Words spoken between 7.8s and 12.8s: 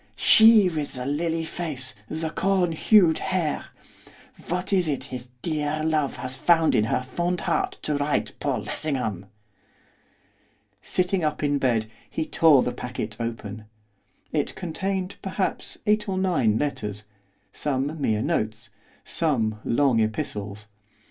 to write Paul Lessingham?' Sitting up in bed he tore the